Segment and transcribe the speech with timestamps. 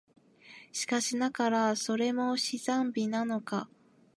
[0.71, 3.69] しかしながら、それも自然美なのか、